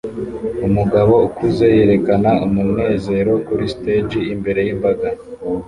Umugabo 0.67 1.13
ukuze 1.27 1.65
yerekana 1.75 2.31
umunezero 2.45 3.31
kuri 3.45 3.65
stage 3.75 4.19
imbere 4.33 4.59
yimbaga 4.67 5.07